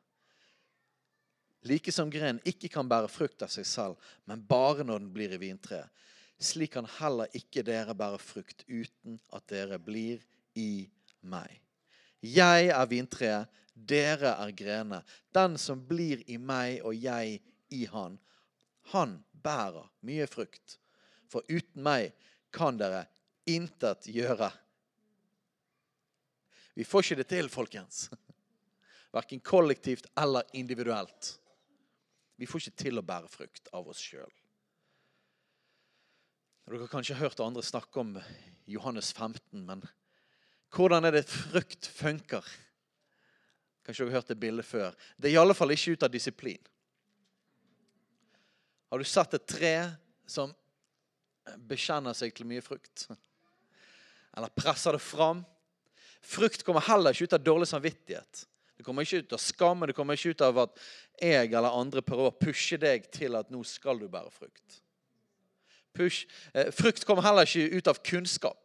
Like 1.69 1.93
som 1.93 2.11
grenen 2.11 2.41
ikke 2.49 2.71
kan 2.73 2.89
bære 2.89 3.11
frukt 3.13 3.43
av 3.45 3.53
seg 3.53 3.67
selv, 3.69 4.11
men 4.25 4.45
bare 4.49 4.87
når 4.87 5.03
den 5.05 5.13
blir 5.13 5.35
i 5.35 5.41
vintreet. 5.43 5.91
Slik 6.39 6.77
kan 6.77 6.87
heller 7.01 7.31
ikke 7.35 7.65
dere 7.67 7.97
bære 7.99 8.21
frukt 8.23 8.63
uten 8.69 9.19
at 9.35 9.49
dere 9.51 9.81
blir 9.83 10.23
i 10.55 10.87
meg. 11.27 11.51
Jeg 12.23 12.71
er 12.75 12.91
vintreet, 12.91 13.51
dere 13.75 14.37
er 14.39 14.53
grenene. 14.55 15.03
Den 15.35 15.59
som 15.59 15.83
blir 15.87 16.23
i 16.31 16.39
meg 16.39 16.81
og 16.87 16.95
jeg 16.95 17.41
i 17.75 17.85
han, 17.91 18.17
han 18.95 19.19
bærer 19.43 19.91
mye 20.07 20.27
frukt. 20.31 20.79
For 21.29 21.45
uten 21.51 21.83
meg 21.85 22.15
kan 22.55 22.79
dere 22.79 23.05
intet 23.49 24.09
gjøre. 24.09 24.51
Vi 26.79 26.87
får 26.87 27.05
ikke 27.05 27.21
det 27.21 27.29
til, 27.35 27.51
folkens. 27.51 28.07
Verken 29.15 29.41
kollektivt 29.43 30.07
eller 30.21 30.47
individuelt. 30.55 31.35
Vi 32.38 32.47
får 32.47 32.62
ikke 32.62 32.83
til 32.85 33.00
å 33.00 33.04
bære 33.04 33.30
frukt 33.30 33.71
av 33.75 33.88
oss 33.90 34.00
sjøl. 34.02 34.30
Dere 36.68 36.85
har 36.85 36.92
kanskje 36.92 37.16
hørt 37.18 37.40
andre 37.40 37.64
snakke 37.64 38.02
om 38.02 38.14
Johannes 38.68 39.11
15, 39.14 39.64
men 39.64 39.83
hvordan 40.75 41.09
er 41.09 41.16
det 41.16 41.25
frukt 41.28 41.88
funker? 41.97 42.45
Kanskje 43.87 44.04
dere 44.04 44.12
har 44.12 44.21
hørt 44.21 44.30
det 44.30 44.40
bildet 44.40 44.68
før. 44.68 44.97
Det 45.16 45.30
er 45.30 45.38
i 45.38 45.40
alle 45.40 45.57
fall 45.57 45.73
ikke 45.73 45.97
ut 45.97 46.04
av 46.07 46.12
disiplin. 46.12 46.61
Har 48.92 49.00
du 49.00 49.09
sett 49.09 49.35
et 49.37 49.49
tre 49.49 49.75
som 50.28 50.52
bekjenner 51.68 52.16
seg 52.16 52.35
til 52.37 52.49
mye 52.49 52.64
frukt. 52.64 53.07
Eller 54.37 54.52
presser 54.52 54.97
det 54.97 55.02
fram. 55.02 55.42
Frukt 56.25 56.64
kommer 56.66 56.85
heller 56.85 57.14
ikke 57.14 57.28
ut 57.28 57.37
av 57.38 57.45
dårlig 57.45 57.68
samvittighet. 57.71 58.45
Det 58.79 58.87
kommer 58.87 59.03
ikke 59.03 59.25
ut 59.25 59.33
av 59.35 59.43
skam, 59.43 59.81
det 59.91 59.95
kommer 59.97 60.15
ikke 60.15 60.37
ut 60.37 60.43
av 60.47 60.61
at 60.63 60.77
jeg 61.19 61.51
eller 61.51 61.75
andre 61.75 62.03
prøver 62.07 62.31
å 62.31 62.37
pushe 62.39 62.79
deg 62.79 63.09
til 63.11 63.35
at 63.35 63.51
nå 63.51 63.65
skal 63.67 63.99
du 63.99 64.07
bære 64.07 64.31
frukt. 64.31 64.79
Push. 65.99 66.29
Eh, 66.55 66.71
frukt 66.71 67.03
kommer 67.07 67.27
heller 67.27 67.49
ikke 67.49 67.75
ut 67.75 67.91
av 67.91 67.99
kunnskap. 68.07 68.61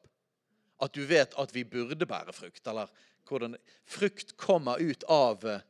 At 0.83 0.93
du 0.93 1.01
vet 1.09 1.33
at 1.39 1.53
vi 1.55 1.63
burde 1.65 2.05
bære 2.05 2.35
frukt. 2.35 2.61
Eller 2.67 2.91
hvordan 3.25 3.55
Frukt 3.89 4.35
kommer 4.37 4.77
ut 4.77 5.03
av 5.09 5.45
eh, 5.47 5.61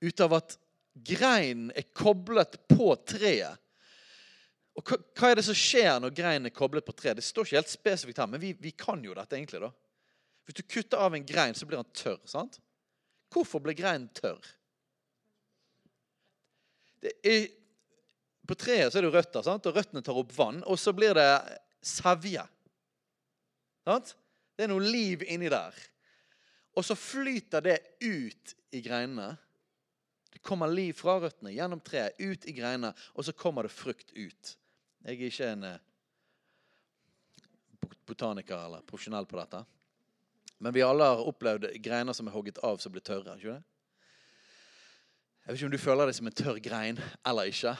Ut 0.00 0.20
av 0.20 0.34
at 0.36 0.58
greinen 0.92 1.70
er 1.72 1.86
koblet 1.96 2.58
på 2.68 2.90
treet. 3.08 3.56
Og 4.76 4.84
hva, 4.84 5.30
er 5.30 5.38
det 5.38 5.46
som 5.46 5.56
skjer 5.56 5.96
når 6.00 6.12
greinen 6.12 6.50
er 6.50 6.54
koblet 6.54 6.84
på 6.84 6.92
treet? 6.92 7.16
Det 7.16 7.24
står 7.24 7.48
ikke 7.48 7.58
helt 7.62 7.72
spesifikt 7.72 8.20
her, 8.20 8.28
men 8.28 8.42
vi, 8.42 8.50
vi 8.60 8.74
kan 8.76 9.00
jo 9.04 9.16
dette 9.16 9.38
egentlig. 9.38 9.62
da. 9.64 9.70
Hvis 10.44 10.58
du 10.58 10.62
kutter 10.68 11.00
av 11.00 11.16
en 11.16 11.24
grein, 11.26 11.56
så 11.56 11.64
blir 11.66 11.80
den 11.80 11.96
tørr. 11.96 12.20
sant? 12.28 12.60
Hvorfor 13.32 13.62
ble 13.64 13.74
greinen 13.76 14.08
tørr? 14.16 14.42
Er, 17.22 17.48
på 18.46 18.56
treet 18.58 18.92
så 18.92 19.00
er 19.00 19.06
det 19.06 19.14
røtter, 19.14 19.44
sant? 19.46 19.66
og 19.66 19.76
røttene 19.76 20.02
tar 20.04 20.18
opp 20.18 20.32
vann. 20.36 20.62
Og 20.66 20.78
så 20.80 20.94
blir 20.96 21.16
det 21.18 21.28
sevje. 21.84 22.44
Sant? 23.86 24.14
Det 24.56 24.66
er 24.66 24.72
noe 24.72 24.84
liv 24.84 25.24
inni 25.28 25.50
der. 25.52 25.76
Og 26.76 26.84
så 26.84 26.96
flyter 26.98 27.64
det 27.64 27.76
ut 28.04 28.54
i 28.76 28.82
greinene. 28.84 29.34
Det 30.32 30.42
kommer 30.44 30.68
liv 30.68 30.96
fra 30.96 31.16
røttene 31.20 31.54
gjennom 31.54 31.80
treet, 31.84 32.18
ut 32.20 32.44
i 32.44 32.52
greinene, 32.56 32.92
og 33.16 33.24
så 33.24 33.32
kommer 33.36 33.64
det 33.64 33.72
frukt 33.72 34.12
ut. 34.12 34.56
Jeg 35.06 35.16
er 35.16 35.30
ikke 35.30 35.48
en 35.54 35.64
eh, 35.64 35.84
botaniker 38.08 38.58
eller 38.58 38.84
profesjonell 38.84 39.28
på 39.28 39.38
dette. 39.40 39.62
Men 40.58 40.72
vi 40.72 40.84
alle 40.84 41.04
har 41.04 41.28
opplevd 41.28 41.68
greiner 41.84 42.16
som 42.16 42.28
er 42.28 42.34
hogget 42.34 42.58
av, 42.64 42.78
som 42.80 42.92
blir 42.94 43.04
tørre. 43.04 43.36
ikke 43.36 43.56
det? 43.56 43.62
Jeg 45.46 45.52
vet 45.52 45.60
ikke 45.60 45.68
om 45.68 45.76
du 45.76 45.78
føler 45.78 46.08
deg 46.08 46.16
som 46.16 46.26
en 46.26 46.36
tørr 46.40 46.56
grein 46.58 47.00
eller 47.26 47.50
ikke. 47.52 47.76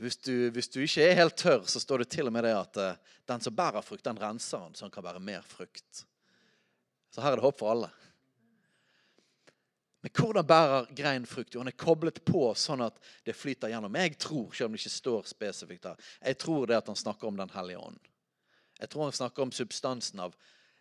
Hvis 0.00 0.16
du, 0.20 0.32
hvis 0.52 0.68
du, 0.68 0.80
ikke 0.84 1.04
er 1.04 1.18
helt 1.18 1.36
tørr, 1.36 1.64
så 1.68 1.80
står 1.80 2.04
det 2.04 2.10
til 2.12 2.28
og 2.28 2.34
med 2.36 2.44
det 2.44 2.52
at 2.56 2.78
uh, 2.80 3.14
den 3.28 3.42
som 3.44 3.54
bærer 3.56 3.84
frukt, 3.84 4.04
den 4.04 4.20
renser 4.20 4.60
den, 4.64 4.76
så 4.76 4.86
han 4.86 4.92
kan 4.92 5.04
bære 5.04 5.20
mer 5.24 5.44
frukt. 5.44 6.04
Så 7.10 7.24
her 7.24 7.32
er 7.32 7.40
det 7.40 7.46
håp 7.46 7.58
for 7.60 7.72
alle. 7.72 7.90
Men 10.04 10.12
hvordan 10.14 10.46
bærer 10.46 10.90
grein 10.94 11.24
frukt? 11.26 11.54
Jo, 11.54 11.60
han 11.64 11.72
er 11.72 11.76
koblet 11.80 12.20
på 12.28 12.48
sånn 12.54 12.84
at 12.84 13.00
det 13.26 13.34
flyter 13.34 13.72
gjennom. 13.72 13.96
Jeg 13.98 14.18
tror, 14.22 14.52
selv 14.54 14.68
om 14.68 14.76
det 14.76 14.82
ikke 14.84 14.92
står 14.96 15.30
spesifikt 15.32 15.88
her, 15.88 16.10
jeg 16.20 16.38
tror 16.38 16.68
det 16.68 16.76
at 16.76 16.90
han 16.92 17.00
snakker 17.00 17.26
om 17.26 17.40
Den 17.40 17.50
hellige 17.56 17.80
ånd. 17.80 17.98
Jeg 18.78 18.92
tror 18.92 19.08
han 19.08 19.16
snakker 19.16 19.42
om 19.42 19.52
substansen 19.52 20.20
av 20.20 20.36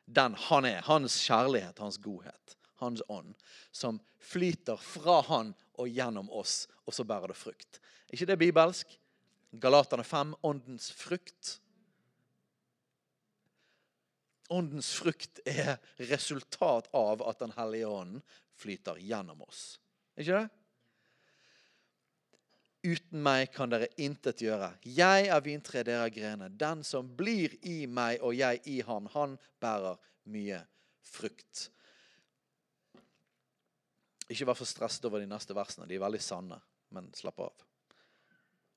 den 0.06 0.36
han 0.48 0.66
er. 0.66 0.82
Hans 0.86 1.18
kjærlighet, 1.26 1.80
hans 1.80 1.98
godhet, 1.98 2.58
hans 2.82 3.04
ånd. 3.08 3.34
Som 3.72 4.00
flyter 4.20 4.78
fra 4.82 5.22
han 5.28 5.54
og 5.76 5.90
gjennom 5.92 6.30
oss, 6.32 6.66
og 6.86 6.96
så 6.96 7.06
bærer 7.08 7.34
det 7.34 7.40
frukt. 7.40 7.82
Er 8.08 8.18
ikke 8.18 8.30
det 8.30 8.42
bibelsk? 8.42 8.98
Galaterne 9.62 10.04
5, 10.04 10.36
åndens 10.44 10.92
frukt. 10.92 11.60
Åndens 14.50 14.92
frukt 14.94 15.40
er 15.48 15.78
resultat 15.98 16.90
av 16.94 17.24
at 17.26 17.40
Den 17.40 17.56
hellige 17.56 17.88
ånden 17.88 18.22
flyter 18.56 19.00
gjennom 19.02 19.42
oss. 19.48 19.80
Er 20.16 20.26
ikke 20.26 20.44
det? 20.44 20.65
Uten 22.86 23.22
meg 23.26 23.50
kan 23.56 23.72
dere 23.72 23.90
intet 23.98 24.44
gjøre. 24.46 24.70
Jeg 24.86 25.30
er 25.34 25.42
vintreet, 25.42 25.88
dere 25.88 26.06
er 26.06 26.14
grener. 26.14 26.52
Den 26.54 26.84
som 26.86 27.08
blir 27.18 27.56
i 27.66 27.86
meg 27.90 28.22
og 28.22 28.36
jeg 28.38 28.62
i 28.70 28.82
ham, 28.86 29.10
han 29.16 29.38
bærer 29.64 29.98
mye 30.30 30.60
frukt. 31.06 31.70
Ikke 34.30 34.46
vær 34.50 34.58
for 34.58 34.70
stresset 34.70 35.06
over 35.10 35.22
de 35.22 35.30
neste 35.30 35.56
versene. 35.58 35.88
De 35.90 35.98
er 35.98 36.04
veldig 36.04 36.22
sanne, 36.22 36.60
men 36.94 37.10
slapp 37.18 37.42
av. 37.48 37.66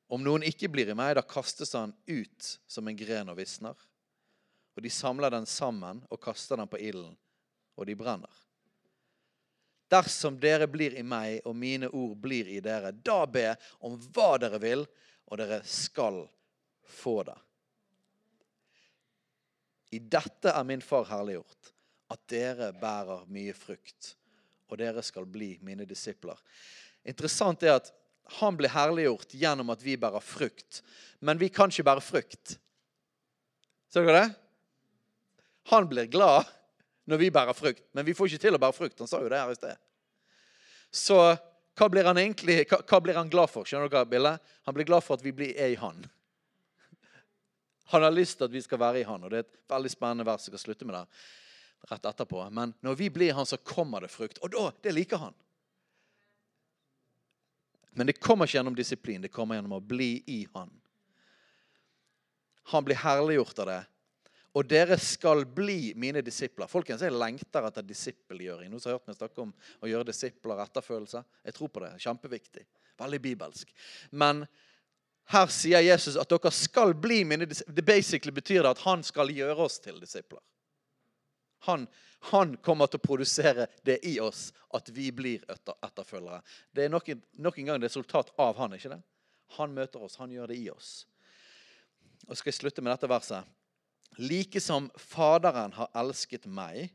Om 0.08 0.24
noen 0.24 0.44
ikke 0.48 0.70
blir 0.72 0.88
i 0.88 0.96
meg, 0.96 1.14
da 1.18 1.24
kastes 1.24 1.74
han 1.76 1.92
ut 2.08 2.50
som 2.68 2.88
en 2.88 2.96
gren 2.96 3.28
og 3.28 3.36
visner. 3.40 3.76
Og 4.76 4.84
de 4.84 4.92
samler 4.92 5.34
den 5.34 5.48
sammen 5.48 6.00
og 6.08 6.20
kaster 6.22 6.56
den 6.56 6.70
på 6.70 6.80
ilden, 6.80 7.16
og 7.76 7.88
de 7.88 7.96
brenner. 7.98 8.44
Dersom 9.88 10.36
dere 10.40 10.68
blir 10.68 10.96
i 10.98 11.04
meg, 11.06 11.40
og 11.48 11.56
mine 11.56 11.88
ord 11.88 12.16
blir 12.20 12.48
i 12.52 12.60
dere, 12.64 12.92
da 12.92 13.22
be 13.26 13.52
om 13.84 13.96
hva 14.12 14.34
dere 14.40 14.60
vil, 14.60 14.84
og 15.28 15.40
dere 15.40 15.62
skal 15.64 16.22
få 16.88 17.22
det. 17.28 17.36
I 19.96 20.00
dette 20.04 20.52
er 20.52 20.66
min 20.68 20.84
far 20.84 21.06
herliggjort, 21.08 21.72
at 22.12 22.20
dere 22.28 22.72
bærer 22.76 23.24
mye 23.32 23.54
frukt, 23.56 24.14
og 24.68 24.80
dere 24.80 25.04
skal 25.04 25.24
bli 25.28 25.54
mine 25.64 25.88
disipler. 25.88 26.36
Interessant 27.08 27.64
er 27.64 27.78
at 27.78 27.92
han 28.38 28.56
blir 28.58 28.72
herliggjort 28.72 29.32
gjennom 29.40 29.72
at 29.72 29.82
vi 29.84 29.96
bærer 30.00 30.20
frukt. 30.20 30.82
Men 31.24 31.40
vi 31.40 31.48
kan 31.48 31.72
ikke 31.72 31.86
bære 31.88 32.04
frukt. 32.04 32.58
Ser 33.88 34.04
dere 34.04 34.26
det? 34.26 34.34
Han 35.72 35.88
blir 35.88 36.08
glad 36.12 36.48
når 37.08 37.20
vi 37.22 37.30
bærer 37.32 37.56
frukt, 37.56 37.84
men 37.96 38.04
vi 38.04 38.14
får 38.16 38.28
ikke 38.28 38.42
til 38.42 38.58
å 38.58 38.60
bære 38.60 38.76
frukt. 38.76 38.98
Han 39.00 39.08
sa 39.08 39.22
jo 39.22 39.30
det 39.32 39.40
her 39.40 39.52
i 39.52 39.56
sted. 39.56 39.80
Så 40.92 41.16
hva 41.78 41.88
blir 41.88 42.08
han 42.08 42.20
egentlig 42.20 42.62
hva, 42.68 42.80
hva 42.82 43.00
blir 43.00 43.16
han 43.16 43.30
glad 43.32 43.50
for? 43.52 43.68
Skjønner 43.68 43.90
dere 43.92 44.08
bildet? 44.10 44.54
Han 44.68 44.76
blir 44.76 44.88
glad 44.88 45.04
for 45.06 45.16
at 45.16 45.24
vi 45.24 45.32
blir 45.32 45.56
er 45.56 45.72
i 45.72 45.80
han. 45.80 46.02
Han 47.92 48.04
har 48.04 48.12
lyst 48.12 48.36
til 48.38 48.48
at 48.48 48.52
vi 48.52 48.60
skal 48.60 48.80
være 48.82 49.00
i 49.00 49.06
han, 49.08 49.22
og 49.24 49.30
det 49.32 49.38
er 49.38 49.44
et 49.46 49.60
veldig 49.72 49.90
spennende 49.92 50.26
vers. 50.28 50.44
Jeg 50.44 50.52
skal 50.52 50.60
slutte 50.60 50.88
med 50.88 50.98
det 50.98 51.06
rett 51.88 52.04
etterpå. 52.10 52.42
Men 52.52 52.74
når 52.84 52.98
vi 52.98 53.10
blir 53.10 53.32
han, 53.32 53.46
så 53.46 53.56
kommer 53.56 54.04
det 54.04 54.10
frukt. 54.12 54.40
Og 54.44 54.52
da, 54.52 54.66
det 54.84 54.92
liker 54.92 55.22
han. 55.22 55.36
Men 57.96 58.10
det 58.10 58.18
kommer 58.20 58.46
ikke 58.46 58.58
gjennom 58.58 58.76
disiplin. 58.76 59.22
Det 59.24 59.32
kommer 59.32 59.56
gjennom 59.56 59.78
å 59.78 59.80
bli 59.80 60.18
i 60.26 60.42
han. 60.52 60.70
Han 62.74 62.84
blir 62.84 63.00
herliggjort 63.00 63.64
av 63.64 63.70
det 63.70 63.78
og 64.56 64.64
dere 64.68 64.96
skal 65.00 65.44
bli 65.44 65.92
mine 65.96 66.22
disipler. 66.24 66.68
Folkens, 66.70 67.02
Jeg 67.02 67.12
lengter 67.12 67.66
etter 67.68 67.84
disippelgjøring. 67.84 68.70
Noen 68.70 68.80
som 68.80 68.90
har 68.90 68.98
hørt 68.98 69.10
meg 69.10 69.18
snakke 69.18 69.44
om 69.44 69.52
å 69.84 69.90
gjøre 69.90 70.08
disipler 70.08 70.62
etterfølelse. 70.64 71.22
Jeg 71.44 71.54
tror 71.54 71.68
på 71.68 71.82
det. 71.84 71.92
Kjempeviktig. 72.00 72.64
Veldig 72.98 73.20
bibelsk. 73.22 73.74
Men 74.10 74.46
her 75.28 75.50
sier 75.52 75.84
Jesus 75.84 76.16
at 76.16 76.30
dere 76.32 76.52
skal 76.54 76.94
bli 76.96 77.20
mine 77.28 77.46
disipler. 77.46 77.76
Det 77.76 77.84
basically 77.84 78.32
betyr 78.32 78.62
det 78.64 78.72
at 78.72 78.86
han 78.86 79.04
skal 79.04 79.30
gjøre 79.34 79.68
oss 79.68 79.78
til 79.84 80.00
disipler. 80.00 80.40
Han, 81.66 81.84
han, 82.32 82.56
kommer 82.62 82.88
til 82.88 83.00
å 83.00 83.04
produsere 83.04 83.66
det 83.84 83.98
i 84.06 84.16
oss, 84.22 84.48
at 84.74 84.88
vi 84.94 85.10
blir 85.12 85.44
etterfølgere. 85.50 86.40
Det 86.72 86.86
er 86.86 86.92
nok, 86.92 87.10
nok 87.36 87.58
en 87.58 87.72
gang 87.72 87.82
resultat 87.82 88.30
av 88.38 88.56
han, 88.62 88.76
ikke 88.78 88.94
det? 88.94 89.00
Han 89.58 89.74
møter 89.74 90.02
oss, 90.04 90.16
han 90.22 90.32
gjør 90.32 90.52
det 90.52 90.58
i 90.60 90.68
oss. 90.70 90.92
Og 92.28 92.36
skal 92.36 92.52
jeg 92.52 92.60
slutte 92.60 92.84
med 92.84 92.92
dette 92.94 93.10
verset. 93.10 93.57
Like 94.18 94.60
som 94.60 94.90
Faderen 94.98 95.72
har 95.76 95.90
elsket 95.94 96.46
meg, 96.50 96.90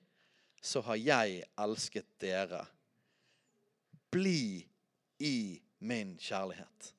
så 0.64 0.82
har 0.84 1.00
jeg 1.00 1.44
elsket 1.60 2.08
dere. 2.20 2.66
Bli 4.12 4.66
i 5.24 5.62
min 5.80 6.18
kjærlighet. 6.20 6.92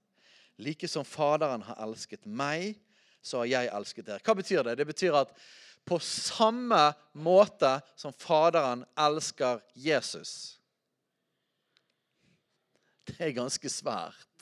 Like 0.57 0.89
som 0.89 1.05
Faderen 1.05 1.65
har 1.67 1.81
elsket 1.85 2.25
meg, 2.27 2.79
så 3.25 3.43
har 3.43 3.51
jeg 3.53 3.73
elsket 3.77 4.09
dere. 4.09 4.25
Hva 4.25 4.37
betyr 4.39 4.65
det? 4.65 4.79
Det 4.81 4.89
betyr 4.89 5.21
at 5.21 5.33
på 5.85 5.99
samme 6.01 6.81
måte 7.13 7.77
som 7.97 8.13
Faderen 8.17 8.87
elsker 8.97 9.61
Jesus 9.77 10.59
Det 13.05 13.19
er 13.21 13.35
ganske 13.37 13.69
svært. 13.69 14.34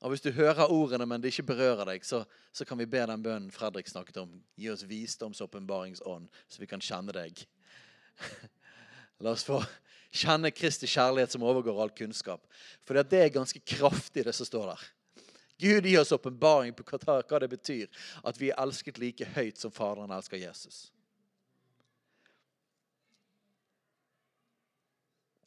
Og 0.00 0.12
Hvis 0.12 0.22
du 0.22 0.30
hører 0.30 0.70
ordene, 0.70 1.06
men 1.06 1.22
det 1.22 1.32
ikke 1.32 1.48
berører 1.50 1.84
deg, 1.88 2.04
så, 2.06 2.22
så 2.54 2.64
kan 2.64 2.78
vi 2.78 2.86
be 2.86 3.00
den 3.10 3.22
bønnen 3.22 3.50
Fredrik 3.50 3.88
snakket 3.90 4.20
om. 4.22 4.36
Gi 4.54 4.70
oss 4.70 4.86
visdomsåpenbaringsånd, 4.86 6.28
så 6.48 6.62
vi 6.62 6.68
kan 6.70 6.82
kjenne 6.82 7.14
deg. 7.16 7.42
La 9.24 9.34
oss 9.34 9.46
få 9.46 9.58
kjenne 10.14 10.52
Kristi 10.54 10.86
kjærlighet 10.86 11.34
som 11.34 11.42
overgår 11.42 11.82
all 11.82 11.90
kunnskap. 11.90 12.46
For 12.86 12.94
det 12.94 13.18
er 13.18 13.34
ganske 13.34 13.60
kraftig, 13.60 14.24
det 14.24 14.36
som 14.38 14.46
står 14.46 14.70
der. 14.70 14.86
Gud 15.58 15.86
gir 15.90 16.00
oss 16.00 16.14
åpenbaring 16.14 16.76
på 16.78 16.86
hva 16.86 17.40
det 17.42 17.50
betyr 17.50 17.90
at 18.22 18.38
vi 18.38 18.52
er 18.52 18.62
elsket 18.62 19.00
like 19.02 19.26
høyt 19.34 19.58
som 19.58 19.74
Faderen 19.74 20.14
elsker 20.14 20.38
Jesus. 20.38 20.92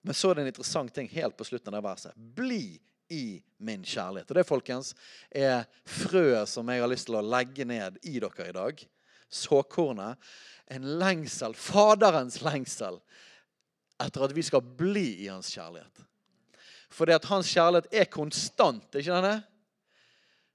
Men 0.02 0.18
så 0.18 0.32
er 0.32 0.36
det 0.36 0.44
en 0.44 0.52
interessant 0.52 0.92
ting 0.94 1.08
helt 1.14 1.38
på 1.38 1.48
slutten 1.48 1.78
av 1.78 1.86
verset. 1.86 2.18
Bli 2.18 2.82
i 3.12 3.42
min 3.62 3.84
kjærlighet. 3.84 4.30
Og 4.32 4.38
det 4.40 4.48
folkens, 4.48 4.94
er 5.30 5.66
frøet 5.86 6.50
som 6.50 6.70
jeg 6.72 6.82
har 6.82 6.92
lyst 6.92 7.10
til 7.10 7.20
å 7.20 7.26
legge 7.26 7.68
ned 7.68 8.00
i 8.08 8.18
dere 8.24 8.48
i 8.48 8.56
dag. 8.56 8.84
Såkornet. 9.32 10.32
En 10.72 10.88
lengsel, 11.02 11.54
Faderens 11.58 12.40
lengsel, 12.46 13.02
etter 14.02 14.24
at 14.26 14.34
vi 14.36 14.44
skal 14.48 14.64
bli 14.64 15.26
i 15.26 15.28
hans 15.28 15.52
kjærlighet. 15.52 16.06
For 16.92 17.08
det 17.08 17.20
at 17.20 17.30
hans 17.32 17.52
kjærlighet 17.52 17.92
er 17.92 18.08
konstant, 18.12 18.88
ikke 18.96 19.20
det? 19.28 19.38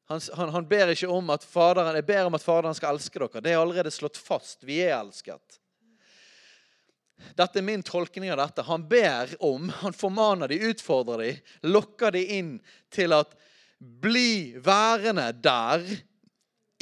Han, 0.06 0.20
han, 0.38 0.52
han 0.54 0.66
ber 0.68 0.92
ikke 0.92 1.10
om 1.10 1.30
at 1.34 1.44
faderen, 1.44 1.96
jeg 1.98 2.06
ber 2.06 2.28
om 2.28 2.36
at 2.38 2.44
Faderen 2.44 2.76
skal 2.78 2.94
elske 2.94 3.18
dere. 3.18 3.42
Det 3.42 3.52
er 3.52 3.58
allerede 3.58 3.90
slått 3.90 4.20
fast. 4.20 4.62
Vi 4.64 4.78
er 4.84 4.94
elsket. 5.00 5.58
Dette 7.36 7.60
er 7.60 7.64
min 7.64 7.84
tolkning 7.84 8.30
av 8.32 8.40
dette. 8.40 8.64
Han 8.68 8.84
ber 8.88 9.32
om, 9.44 9.70
han 9.82 9.96
formaner 9.96 10.52
de, 10.52 10.60
utfordrer 10.70 11.22
de, 11.22 11.30
lokker 11.68 12.12
de 12.16 12.24
inn 12.38 12.52
til 12.92 13.14
at 13.16 13.32
bli 13.78 14.56
værende 14.64 15.30
der 15.44 15.84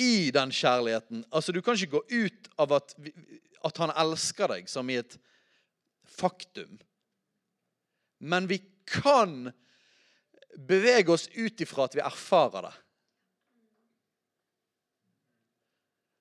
i 0.00 0.30
den 0.34 0.50
kjærligheten. 0.54 1.24
Altså, 1.30 1.52
Du 1.52 1.62
kan 1.62 1.78
ikke 1.78 1.98
gå 1.98 2.02
ut 2.10 2.50
av 2.58 2.72
at, 2.78 2.94
at 3.64 3.78
han 3.82 3.94
elsker 3.94 4.50
deg, 4.50 4.70
som 4.70 4.90
i 4.90 4.98
et 5.02 5.18
faktum. 6.04 6.78
Men 8.18 8.48
vi 8.50 8.60
kan 8.86 9.52
bevege 10.54 11.12
oss 11.12 11.28
ut 11.34 11.60
ifra 11.60 11.86
at 11.88 11.96
vi 11.96 12.02
erfarer 12.04 12.68
det. 12.68 12.74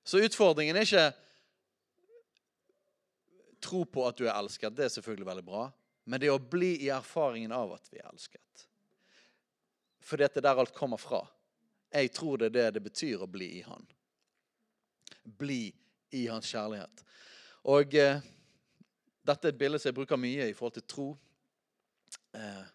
Så 0.04 0.20
utfordringen 0.20 0.76
er 0.76 0.88
ikke 0.88 1.12
tro 3.64 3.84
på 3.88 4.06
at 4.08 4.20
du 4.20 4.28
er 4.28 4.36
elsket. 4.36 4.76
Det 4.76 4.88
er 4.88 4.94
selvfølgelig 4.94 5.30
veldig 5.30 5.46
bra. 5.48 5.64
Men 6.06 6.20
det 6.20 6.32
å 6.34 6.40
bli 6.40 6.76
i 6.84 6.92
erfaringen 6.92 7.54
av 7.56 7.78
at 7.78 7.88
vi 7.92 8.02
er 8.02 8.10
elsket. 8.12 8.66
For 10.04 10.20
det 10.20 10.34
er 10.36 10.44
der 10.44 10.60
alt 10.60 10.76
kommer 10.76 11.00
fra. 11.00 11.22
Jeg 11.94 12.12
tror 12.16 12.42
det 12.42 12.50
er 12.52 12.56
det 12.58 12.68
det 12.78 12.84
betyr 12.90 13.24
å 13.24 13.30
bli 13.30 13.48
i 13.60 13.64
Han. 13.68 13.86
Bli 15.24 15.68
i 16.12 16.26
Hans 16.28 16.50
kjærlighet. 16.52 17.04
Og 17.72 17.96
eh, 17.96 18.24
dette 19.24 19.48
er 19.48 19.54
et 19.54 19.60
bilde 19.60 19.80
som 19.80 19.92
jeg 19.92 19.98
bruker 20.02 20.20
mye 20.20 20.50
i 20.50 20.56
forhold 20.58 20.76
til 20.76 20.88
tro. 20.90 21.08
Eh, 22.36 22.66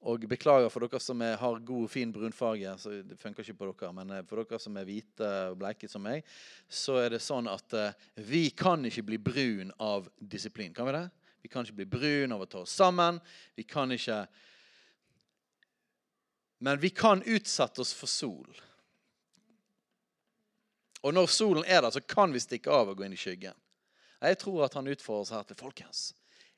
og 0.00 0.22
beklager 0.24 0.70
for 0.72 0.86
dere 0.86 1.00
som 1.02 1.20
er, 1.20 1.34
har 1.36 1.58
god, 1.60 1.88
fin 1.92 2.12
brunfarge. 2.12 2.72
så 2.78 3.02
Det 3.04 3.18
funker 3.20 3.44
ikke 3.44 3.58
på 3.58 3.68
dere. 3.68 3.92
Men 3.92 4.10
eh, 4.10 4.22
for 4.24 4.40
dere 4.40 4.60
som 4.62 4.76
er 4.80 4.86
hvite 4.88 5.28
og 5.50 5.58
bleike 5.60 5.88
som 5.88 6.02
meg, 6.04 6.24
så 6.68 6.96
er 7.02 7.10
det 7.12 7.20
sånn 7.20 7.50
at 7.50 7.76
uh, 7.76 7.90
vi 8.16 8.48
kan 8.56 8.84
ikke 8.88 9.04
bli 9.10 9.18
brun 9.20 9.72
av 9.76 10.08
disiplin. 10.16 10.72
Kan 10.72 10.88
vi 10.88 10.96
det? 10.96 11.08
Vi 11.42 11.52
kan 11.52 11.64
ikke 11.64 11.82
bli 11.82 11.90
brun 11.98 12.32
av 12.32 12.44
å 12.44 12.48
ta 12.48 12.64
oss 12.64 12.78
sammen. 12.80 13.20
Vi 13.56 13.64
kan 13.68 13.92
ikke 13.92 14.26
Men 16.60 16.76
vi 16.80 16.90
kan 16.90 17.22
utsette 17.22 17.80
oss 17.80 17.92
for 17.96 18.06
sol. 18.06 18.56
Og 21.00 21.14
når 21.16 21.30
solen 21.32 21.64
er 21.64 21.80
der, 21.80 21.90
så 21.90 22.00
kan 22.00 22.32
vi 22.32 22.40
stikke 22.40 22.72
av 22.72 22.90
og 22.90 22.98
gå 22.98 23.06
inn 23.06 23.16
i 23.16 23.20
skyggen. 23.20 23.56
Jeg 24.20 24.36
tror 24.42 24.66
at 24.66 24.74
han 24.76 24.88
utfordrer 24.92 25.24
oss 25.24 25.32
her 25.32 25.46
til 25.48 25.56
folkens. 25.56 26.10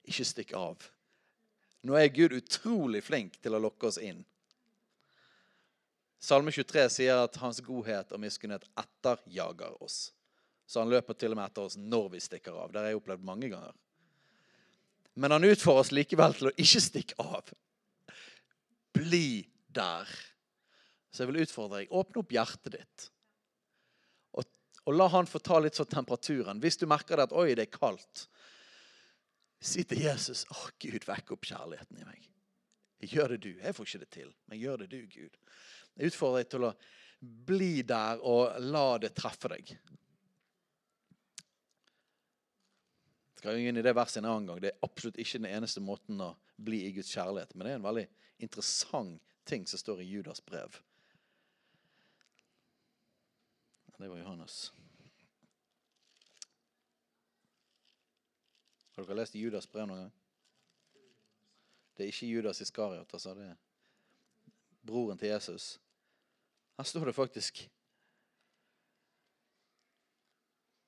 Ikke 0.03 0.27
stikk 0.27 0.57
av. 0.59 0.83
Nå 1.83 1.97
er 1.99 2.13
Gud 2.15 2.35
utrolig 2.37 3.03
flink 3.03 3.39
til 3.43 3.57
å 3.57 3.61
lokke 3.63 3.89
oss 3.91 3.99
inn. 3.99 4.23
Salme 6.23 6.53
23 6.55 6.85
sier 6.95 7.25
at 7.25 7.37
hans 7.43 7.59
godhet 7.67 8.13
og 8.15 8.21
miskunnhet 8.23 8.69
etterjager 8.79 9.75
oss. 9.83 10.13
Så 10.67 10.79
han 10.79 10.93
løper 10.93 11.17
til 11.19 11.35
og 11.35 11.41
med 11.41 11.51
etter 11.51 11.67
oss 11.67 11.75
når 11.77 12.13
vi 12.13 12.21
stikker 12.23 12.55
av. 12.55 12.71
Det 12.71 12.79
har 12.79 12.93
jeg 12.93 13.01
opplevd 13.01 13.27
mange 13.27 13.51
ganger. 13.51 13.75
Men 15.19 15.35
han 15.35 15.45
utfordrer 15.45 15.83
oss 15.83 15.91
likevel 15.93 16.37
til 16.39 16.49
å 16.49 16.55
ikke 16.55 16.81
stikke 16.81 17.19
av. 17.21 17.51
Bli 18.95 19.43
der. 19.75 20.09
Så 21.11 21.25
jeg 21.25 21.33
vil 21.33 21.43
utfordre 21.43 21.83
deg. 21.83 21.91
Åpne 21.93 22.23
opp 22.23 22.33
hjertet 22.33 22.77
ditt. 22.79 23.09
Og, 24.39 24.47
og 24.87 24.97
la 24.97 25.11
han 25.13 25.29
få 25.29 25.43
ta 25.43 25.59
litt 25.61 25.77
sånn 25.77 25.91
temperaturen. 25.91 26.63
Hvis 26.63 26.79
du 26.81 26.87
merker 26.89 27.19
det 27.19 27.29
at 27.29 27.37
oi, 27.37 27.51
det 27.59 27.67
er 27.67 27.75
kaldt, 27.75 28.29
Si 29.63 29.85
til 29.87 30.03
Jesus 30.03 30.43
å 30.51 30.57
Gud, 30.83 31.05
vekk 31.07 31.37
opp 31.37 31.47
kjærligheten 31.47 32.01
i 32.03 32.07
meg. 32.07 32.29
Gjør 33.13 33.35
det 33.35 33.41
du. 33.45 33.53
Jeg 33.59 33.75
får 33.75 33.89
ikke 33.89 34.03
det 34.03 34.11
til, 34.15 34.35
men 34.51 34.59
gjør 34.59 34.83
det 34.83 34.89
du, 34.91 35.01
Gud. 35.11 35.39
Jeg 35.97 36.13
utfordrer 36.13 36.43
deg 36.43 36.51
til 36.51 36.67
å 36.67 36.73
bli 37.47 37.83
der 37.87 38.23
og 38.27 38.59
la 38.63 38.99
det 39.03 39.13
treffe 39.15 39.51
deg. 39.53 39.75
Jeg 43.31 43.43
skal 43.43 43.59
inn 43.59 43.79
i 43.79 43.85
det 43.87 43.95
verset 43.95 44.23
en 44.23 44.31
annen 44.31 44.49
gang. 44.51 44.63
Det 44.63 44.71
er 44.73 44.87
absolutt 44.87 45.19
ikke 45.23 45.43
den 45.43 45.51
eneste 45.51 45.83
måten 45.83 46.21
å 46.23 46.33
bli 46.63 46.85
i 46.87 46.95
Guds 46.95 47.11
kjærlighet. 47.15 47.55
Men 47.55 47.67
det 47.67 47.73
er 47.73 47.81
en 47.81 47.87
veldig 47.87 48.07
interessant 48.43 49.23
ting 49.47 49.67
som 49.67 49.79
står 49.79 50.03
i 50.03 50.11
Judas 50.11 50.43
brev. 50.47 50.79
Det 53.99 54.11
var 54.11 54.19
Johannes. 54.19 54.73
Har 59.03 59.09
dere 59.09 59.25
lest 59.25 59.35
Judas 59.35 59.67
brev 59.67 59.89
noen 59.91 60.05
gang? 60.05 60.11
Det 61.99 62.05
er 62.05 62.11
ikke 62.13 62.29
Judas 62.31 62.61
Iskariot, 62.63 63.11
altså. 63.17 63.33
Det 63.35 63.49
er 63.51 63.57
broren 64.87 65.19
til 65.19 65.33
Jesus. 65.33 65.65
Her 66.79 66.87
står 66.87 67.11
det 67.11 67.17
faktisk 67.17 67.65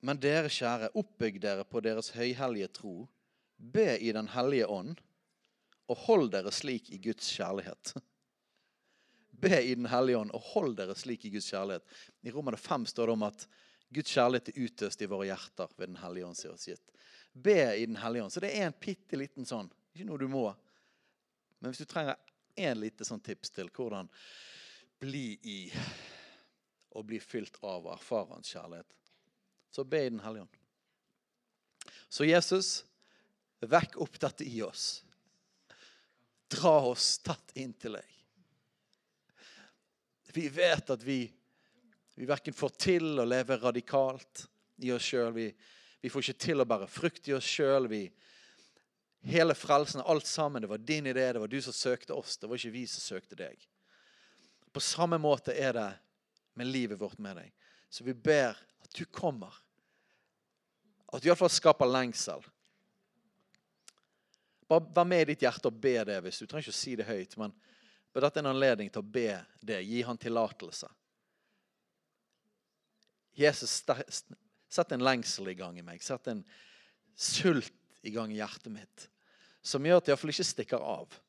Men 0.05 0.21
dere 0.21 0.53
kjære, 0.53 0.93
oppbygg 0.95 1.41
dere 1.43 1.65
på 1.67 1.81
deres 1.83 2.13
høyhellige 2.15 2.69
tro. 2.77 3.09
Be 3.57 3.97
i 3.99 4.13
Den 4.13 4.29
hellige 4.29 4.69
ånd, 4.69 4.99
og 5.89 6.03
hold 6.07 6.31
dere 6.31 6.53
slik 6.53 6.93
i 6.93 7.01
Guds 7.03 7.33
kjærlighet. 7.35 7.97
Be 9.43 9.63
i 9.65 9.75
Den 9.75 9.89
hellige 9.91 10.23
ånd, 10.23 10.31
og 10.31 10.53
hold 10.53 10.77
dere 10.77 10.95
slik 10.95 11.25
i 11.25 11.33
Guds 11.35 11.51
kjærlighet. 11.51 11.83
I 12.23 12.31
Romerne 12.31 12.61
5 12.61 12.87
står 12.87 13.11
det 13.11 13.19
om 13.19 13.27
at 13.27 13.49
Guds 13.91 14.13
kjærlighet 14.13 14.53
er 14.53 14.67
utøst 14.69 15.03
i 15.03 15.09
våre 15.09 15.33
hjerter 15.33 15.73
ved 15.79 15.89
Den 15.89 16.03
hellige 16.05 16.29
ånd, 16.29 16.39
sier 16.39 16.55
oss 16.55 16.69
gitt 16.69 16.94
be 17.35 17.75
i 17.77 17.87
Den 17.87 17.97
hellige 17.97 18.23
ånd. 18.23 18.33
Så 18.33 18.41
det 18.41 18.53
er 18.55 18.69
en 18.69 18.77
bitte 18.81 19.19
liten 19.19 19.47
sånn. 19.47 19.71
Ikke 19.95 20.07
noe 20.07 20.21
du 20.23 20.29
må. 20.31 20.47
Men 21.59 21.73
hvis 21.73 21.83
du 21.83 21.91
trenger 21.91 22.17
en 22.55 22.81
lite 22.81 23.07
sånn 23.07 23.23
tips 23.25 23.51
til 23.57 23.71
hvordan 23.75 24.09
bli 25.03 25.35
i 25.43 25.59
og 26.95 27.09
bli 27.09 27.19
fylt 27.19 27.59
av 27.67 27.89
og 27.91 28.03
kjærlighet, 28.47 28.87
så 29.71 29.85
be 29.85 30.05
i 30.07 30.11
Den 30.11 30.23
hellige 30.23 30.47
ånd. 30.47 30.61
Så 32.09 32.25
Jesus, 32.25 32.85
vekk 33.59 33.97
opp 33.99 34.21
dette 34.23 34.47
i 34.47 34.63
oss. 34.63 35.03
Dra 36.47 36.77
oss 36.87 37.19
tatt 37.19 37.51
inn 37.59 37.73
til 37.75 37.99
deg. 37.99 38.11
Vi 40.35 40.49
vet 40.49 40.91
at 40.91 41.03
vi, 41.03 41.25
vi 42.15 42.27
verken 42.27 42.55
får 42.55 42.73
til 42.79 43.19
å 43.19 43.27
leve 43.27 43.59
radikalt 43.59 44.47
i 44.83 44.93
oss 44.95 45.07
sjøl. 45.07 45.33
Vi, 45.35 45.49
vi 46.05 46.11
får 46.13 46.21
ikke 46.21 46.41
til 46.45 46.61
å 46.61 46.65
bære 46.69 46.85
frukt 46.93 47.29
i 47.31 47.33
oss 47.33 47.47
sjøl. 47.49 47.87
Hele 49.25 49.55
frelsen, 49.57 50.03
alt 50.05 50.27
sammen, 50.29 50.61
det 50.61 50.69
var 50.69 50.83
din 50.85 51.07
idé. 51.09 51.23
Det 51.33 51.41
var 51.41 51.49
du 51.49 51.57
som 51.65 51.73
søkte 51.73 52.13
oss. 52.13 52.35
Det 52.37 52.51
var 52.51 52.61
ikke 52.61 52.75
vi 52.75 52.83
som 52.93 53.01
søkte 53.01 53.39
deg. 53.39 53.63
På 54.69 54.83
samme 54.85 55.17
måte 55.17 55.55
er 55.57 55.73
det 55.73 55.87
med 56.61 56.69
livet 56.69 57.01
vårt 57.01 57.17
med 57.25 57.41
deg. 57.41 57.55
Så 57.89 58.05
vi 58.05 58.13
ber 58.13 58.53
at 58.53 58.93
du 58.99 59.07
kommer. 59.09 59.57
At 61.09 61.25
du 61.25 61.31
iallfall 61.31 61.49
skaper 61.57 61.89
lengsel. 61.89 62.45
Bare 64.69 64.85
vær 64.85 65.09
med 65.09 65.25
i 65.25 65.33
ditt 65.33 65.49
hjerte 65.49 65.73
og 65.73 65.81
be 65.89 65.97
det. 66.05 66.21
hvis 66.21 66.45
Du 66.45 66.45
trenger 66.45 66.69
ikke 66.69 66.77
å 66.77 66.83
si 66.83 66.97
det 67.01 67.09
høyt. 67.09 67.41
Men 67.41 67.57
dette 68.13 68.35
er 68.35 68.45
en 68.45 68.53
anledning 68.53 68.93
til 68.93 69.01
å 69.01 69.13
be 69.17 69.39
det. 69.65 69.81
Gi 69.89 70.05
han 70.05 70.21
tillatelse. 70.21 70.93
Jesus 73.41 73.81
Sett 74.75 74.93
en 74.95 75.05
lengsel 75.07 75.53
i 75.53 75.59
gang 75.59 75.79
i 75.79 75.85
meg. 75.87 76.03
Sett 76.03 76.27
en 76.33 76.43
sult 77.15 77.73
i 78.03 78.11
gang 78.15 78.33
i 78.35 78.41
hjertet 78.41 78.73
mitt. 78.75 79.07
Som 79.63 79.87
gjør 79.87 80.01
at 80.01 80.09
jeg 80.09 80.15
iallfall 80.17 80.35
ikke 80.35 80.47
stikker 80.51 80.83
av 80.83 81.21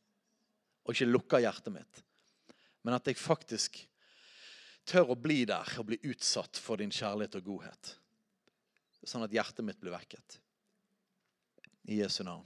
og 0.86 0.93
ikke 0.93 1.10
lukker 1.10 1.41
hjertet 1.41 1.73
mitt. 1.73 2.01
Men 2.86 2.97
at 2.97 3.08
jeg 3.10 3.17
faktisk 3.17 3.79
tør 4.86 5.13
å 5.13 5.17
bli 5.17 5.43
der 5.49 5.77
og 5.81 5.88
bli 5.89 5.97
utsatt 6.12 6.60
for 6.62 6.81
din 6.81 6.93
kjærlighet 6.93 7.39
og 7.39 7.47
godhet. 7.47 7.93
Sånn 9.05 9.25
at 9.25 9.34
hjertet 9.34 9.65
mitt 9.65 9.79
blir 9.81 9.93
vekket. 9.93 10.39
I 11.89 12.01
Jesu 12.01 12.23
navn. 12.25 12.45